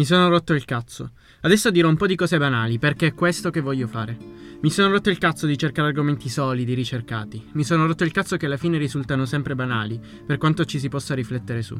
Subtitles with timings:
[0.00, 1.10] Mi sono rotto il cazzo.
[1.42, 4.16] Adesso dirò un po' di cose banali, perché è questo che voglio fare.
[4.62, 7.50] Mi sono rotto il cazzo di cercare argomenti solidi, ricercati.
[7.52, 10.88] Mi sono rotto il cazzo che alla fine risultano sempre banali, per quanto ci si
[10.88, 11.78] possa riflettere su.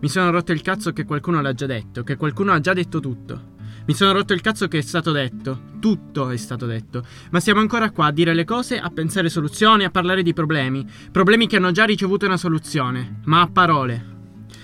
[0.00, 3.00] Mi sono rotto il cazzo che qualcuno l'ha già detto, che qualcuno ha già detto
[3.00, 3.56] tutto.
[3.84, 5.64] Mi sono rotto il cazzo che è stato detto.
[5.78, 7.04] Tutto è stato detto.
[7.32, 10.86] Ma siamo ancora qua a dire le cose, a pensare soluzioni, a parlare di problemi.
[11.12, 13.20] Problemi che hanno già ricevuto una soluzione.
[13.24, 14.16] Ma a parole.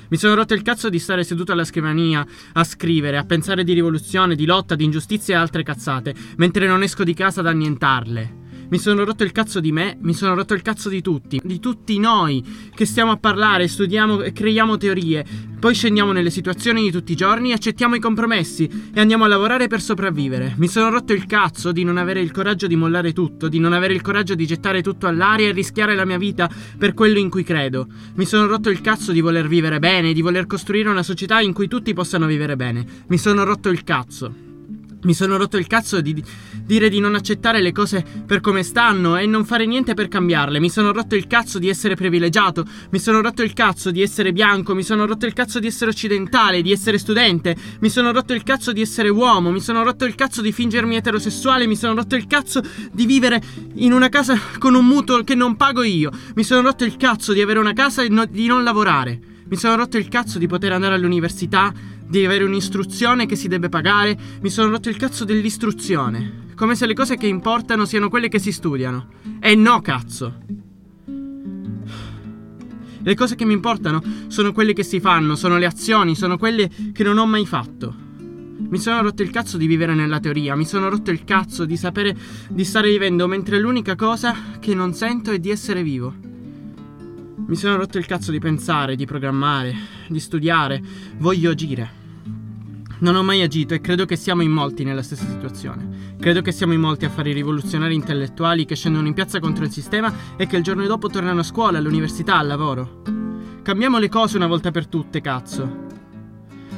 [0.09, 3.73] Mi sono rotto il cazzo di stare seduto alla scrivania a scrivere, a pensare di
[3.73, 8.44] rivoluzione, di lotta, di ingiustizia e altre cazzate, mentre non esco di casa ad annientarle.
[8.69, 11.61] Mi sono rotto il cazzo di me, mi sono rotto il cazzo di tutti, di
[11.61, 12.43] tutti noi
[12.75, 15.25] che stiamo a parlare, studiamo e creiamo teorie,
[15.61, 19.67] poi scendiamo nelle situazioni di tutti i giorni, accettiamo i compromessi e andiamo a lavorare
[19.67, 20.55] per sopravvivere.
[20.57, 23.73] Mi sono rotto il cazzo di non avere il coraggio di mollare tutto, di non
[23.73, 27.31] avere il coraggio di gettare tutto all'aria e rischiare la mia vita per quello in
[27.31, 27.87] cui credo.
[28.15, 31.53] Mi sono rotto il cazzo di voler vivere bene, di voler costruire una società in
[31.53, 32.85] cui tutti possano vivere bene.
[33.09, 34.44] Mi sono rotto il cazzo.
[35.05, 36.23] Mi sono rotto il cazzo di
[36.65, 40.59] dire di non accettare le cose per come stanno e non fare niente per cambiarle.
[40.61, 42.65] Mi sono rotto il cazzo di essere privilegiato.
[42.91, 44.75] Mi sono rotto il cazzo di essere bianco.
[44.75, 47.55] Mi sono rotto il cazzo di essere occidentale, di essere studente.
[47.81, 49.51] Mi sono rotto il cazzo di essere uomo.
[49.51, 51.67] Mi sono rotto il cazzo di fingermi eterosessuale.
[51.67, 53.43] Mi sono rotto il cazzo di vivere
[53.75, 56.11] in una casa con un mutuo che non pago io.
[56.35, 59.33] Mi sono rotto il cazzo di avere una casa e no- di non lavorare.
[59.47, 61.71] Mi sono rotto il cazzo di poter andare all'università
[62.19, 66.43] di avere un'istruzione che si deve pagare, mi sono rotto il cazzo dell'istruzione.
[66.55, 69.09] Come se le cose che importano siano quelle che si studiano.
[69.41, 70.33] E no, cazzo.
[73.03, 76.71] Le cose che mi importano sono quelle che si fanno, sono le azioni, sono quelle
[76.93, 77.93] che non ho mai fatto.
[78.57, 81.77] Mi sono rotto il cazzo di vivere nella teoria, mi sono rotto il cazzo di
[81.77, 82.17] sapere
[82.49, 86.15] di stare vivendo mentre l'unica cosa che non sento è di essere vivo.
[87.47, 89.75] Mi sono rotto il cazzo di pensare, di programmare,
[90.07, 90.81] di studiare.
[91.19, 92.03] Voglio agire.
[92.99, 96.15] Non ho mai agito e credo che siamo in molti nella stessa situazione.
[96.19, 99.65] Credo che siamo in molti a fare i rivoluzionari intellettuali che scendono in piazza contro
[99.65, 103.03] il sistema e che il giorno dopo tornano a scuola, all'università, al lavoro.
[103.63, 105.83] Cambiamo le cose una volta per tutte, cazzo.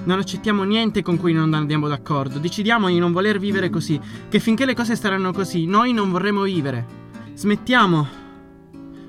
[0.05, 2.39] Non accettiamo niente con cui non andiamo d'accordo.
[2.39, 6.43] Decidiamo di non voler vivere così, che finché le cose staranno così, noi non vorremmo
[6.43, 6.87] vivere.
[7.35, 8.09] Smettiamo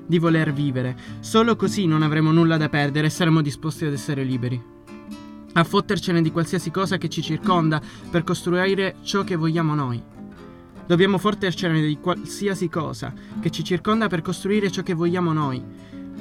[0.06, 0.96] di voler vivere.
[1.20, 4.76] Solo così non avremo nulla da perdere e saremo disposti ad essere liberi.
[5.58, 10.00] A fottercene di qualsiasi cosa che ci circonda per costruire ciò che vogliamo noi.
[10.86, 15.60] Dobbiamo fottercene di qualsiasi cosa che ci circonda per costruire ciò che vogliamo noi.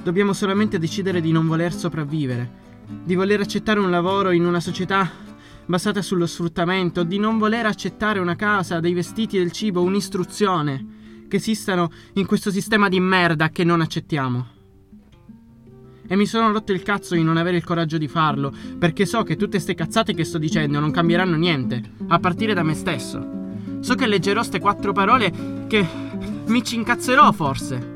[0.01, 2.51] Dobbiamo solamente decidere di non voler sopravvivere,
[3.03, 5.07] di voler accettare un lavoro in una società
[5.67, 11.35] basata sullo sfruttamento, di non voler accettare una casa, dei vestiti, del cibo, un'istruzione che
[11.35, 14.56] esistano in questo sistema di merda che non accettiamo.
[16.07, 19.23] E mi sono rotto il cazzo di non avere il coraggio di farlo, perché so
[19.23, 23.35] che tutte ste cazzate che sto dicendo non cambieranno niente, a partire da me stesso.
[23.81, 25.85] So che leggerò ste quattro parole che
[26.47, 27.95] mi ci incazzerò forse.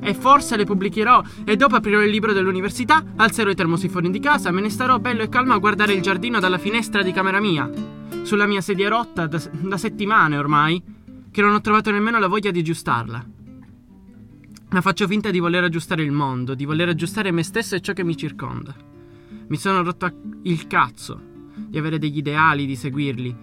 [0.00, 4.50] E forse le pubblicherò e dopo aprirò il libro dell'università, alzerò i termosifoni di casa,
[4.50, 7.70] me ne starò bello e calmo a guardare il giardino dalla finestra di camera mia,
[8.22, 10.82] sulla mia sedia rotta da, da settimane ormai,
[11.30, 13.37] che non ho trovato nemmeno la voglia di aggiustarla.
[14.70, 17.94] Ma faccio finta di voler aggiustare il mondo, di voler aggiustare me stesso e ciò
[17.94, 18.74] che mi circonda.
[19.48, 20.12] Mi sono rotto
[20.42, 21.18] il cazzo
[21.54, 23.36] di avere degli ideali, di seguirli.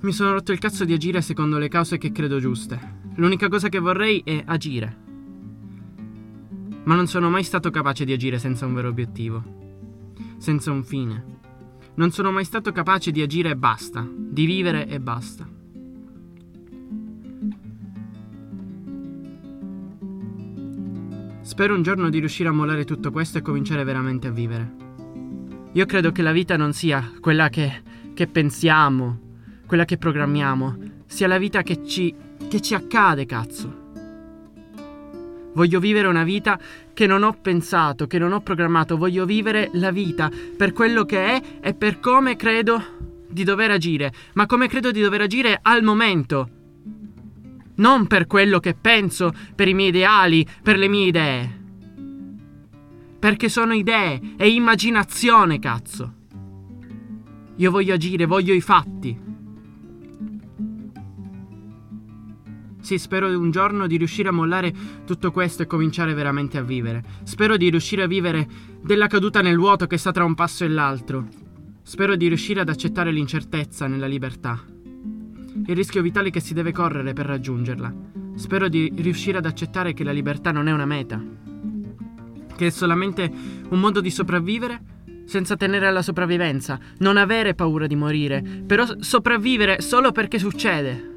[0.00, 3.00] Mi sono rotto il cazzo di agire secondo le cause che credo giuste.
[3.14, 4.96] L'unica cosa che vorrei è agire.
[6.84, 9.42] Ma non sono mai stato capace di agire senza un vero obiettivo,
[10.36, 11.24] senza un fine.
[11.94, 15.60] Non sono mai stato capace di agire e basta, di vivere e basta.
[21.42, 24.74] Spero un giorno di riuscire a mollare tutto questo e cominciare veramente a vivere.
[25.72, 27.82] Io credo che la vita non sia quella che,
[28.14, 29.18] che pensiamo,
[29.66, 32.14] quella che programmiamo, sia la vita che ci,
[32.48, 33.80] che ci accade, cazzo.
[35.54, 36.58] Voglio vivere una vita
[36.94, 41.24] che non ho pensato, che non ho programmato, voglio vivere la vita per quello che
[41.24, 42.82] è e per come credo
[43.28, 46.61] di dover agire, ma come credo di dover agire al momento,
[47.76, 51.60] non per quello che penso, per i miei ideali, per le mie idee.
[53.18, 56.14] Perché sono idee e immaginazione, cazzo.
[57.56, 59.30] Io voglio agire, voglio i fatti.
[62.80, 64.74] Sì, spero un giorno di riuscire a mollare
[65.06, 67.02] tutto questo e cominciare veramente a vivere.
[67.22, 68.48] Spero di riuscire a vivere
[68.82, 71.28] della caduta nel vuoto che sta tra un passo e l'altro.
[71.82, 74.72] Spero di riuscire ad accettare l'incertezza nella libertà
[75.64, 77.94] il rischio vitale che si deve correre per raggiungerla.
[78.34, 81.22] Spero di riuscire ad accettare che la libertà non è una meta,
[82.56, 83.30] che è solamente
[83.68, 84.82] un modo di sopravvivere
[85.24, 91.10] senza tenere alla sopravvivenza, non avere paura di morire, però sopravvivere solo perché succede.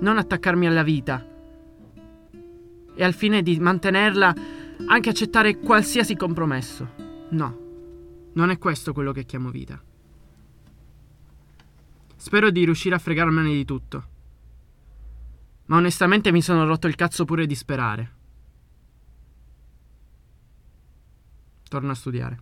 [0.00, 1.24] Non attaccarmi alla vita.
[2.96, 4.34] E al fine di mantenerla
[4.86, 6.88] anche accettare qualsiasi compromesso.
[7.30, 7.58] No,
[8.32, 9.80] non è questo quello che chiamo vita.
[12.24, 14.04] Spero di riuscire a fregarmene di tutto.
[15.66, 18.12] Ma onestamente mi sono rotto il cazzo pure di sperare.
[21.68, 22.38] Torno a studiare.